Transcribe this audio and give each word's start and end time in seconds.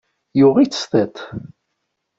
Yuɣ-it 0.39 0.73
s 0.81 0.83
tiṭ. 0.91 1.15